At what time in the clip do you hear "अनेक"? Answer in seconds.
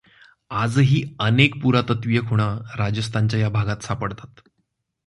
1.19-1.61